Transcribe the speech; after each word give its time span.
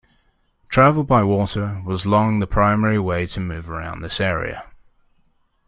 Travel 0.67 1.03
by 1.03 1.21
water 1.23 1.79
was 1.85 2.07
long 2.07 2.39
the 2.39 2.47
primary 2.47 2.97
way 2.97 3.27
to 3.27 3.39
move 3.39 3.69
around 3.69 3.99
this 4.01 4.19
area. 4.19 4.65